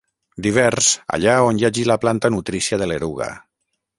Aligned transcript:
Divers, 0.45 0.87
allà 1.17 1.35
on 1.49 1.59
hi 1.59 1.67
hagi 1.69 1.85
la 1.91 1.99
planta 2.05 2.33
nutrícia 2.37 2.83
de 2.83 2.91
l'eruga. 2.93 3.31